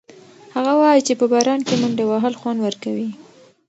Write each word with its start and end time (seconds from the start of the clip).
هغه 0.55 0.73
وایي 0.81 1.01
چې 1.07 1.13
په 1.19 1.25
باران 1.33 1.59
کې 1.67 1.75
منډه 1.81 2.03
وهل 2.07 2.33
خوند 2.39 2.59
ورکوي. 2.61 3.09